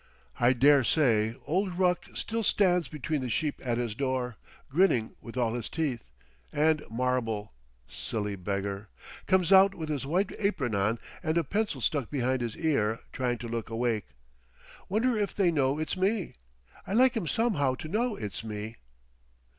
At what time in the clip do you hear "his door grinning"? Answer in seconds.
3.77-5.11